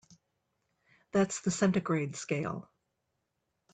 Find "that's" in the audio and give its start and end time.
1.11-1.41